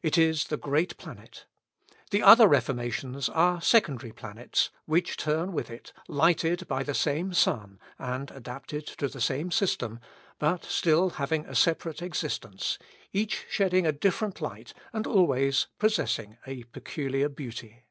It 0.00 0.16
is 0.16 0.44
the 0.44 0.56
great 0.56 0.96
planet; 0.96 1.44
the 2.12 2.22
other 2.22 2.46
Reformations 2.46 3.28
are 3.28 3.60
secondary 3.60 4.12
planets, 4.12 4.70
which 4.84 5.16
turn 5.16 5.50
with 5.52 5.70
it, 5.70 5.92
lighted 6.06 6.68
by 6.68 6.84
the 6.84 6.94
same 6.94 7.34
sun, 7.34 7.80
and 7.98 8.30
adapted 8.30 8.86
to 8.86 9.08
the 9.08 9.20
same 9.20 9.50
system, 9.50 9.98
but 10.38 10.64
still 10.64 11.10
having 11.10 11.44
a 11.46 11.56
separate 11.56 12.00
existence, 12.00 12.78
each 13.12 13.44
shedding 13.50 13.84
a 13.84 13.90
different 13.90 14.40
light, 14.40 14.72
and 14.92 15.04
always 15.04 15.66
possessing 15.80 16.36
a 16.46 16.62
peculiar 16.62 17.28
beauty. 17.28 17.86